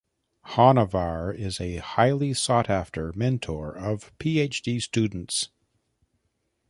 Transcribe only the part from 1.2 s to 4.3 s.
is a highly sought after mentor of